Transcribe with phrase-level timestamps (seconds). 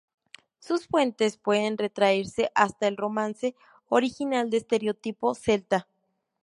[0.57, 3.53] Sus fuentes pueden rastrearse hasta el romance
[3.89, 5.87] original de estereotipo celta.